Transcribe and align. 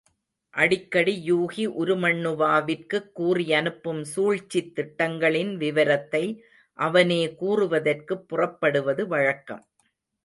அடிக்கடி 0.53 1.31
யூகி, 1.31 1.67
உருமண்ணுவாவிற்குக் 1.79 3.11
கூறியனுப்பும் 3.15 4.01
சூழ்ச்சித் 4.15 4.71
திட்டங்களின் 4.75 5.57
விவரத்தை 5.57 6.43
அவனே 6.73 7.35
கூறுவதற்குப் 7.39 8.25
புறப்படுவது 8.27 9.07
வழக்கம். 9.07 9.63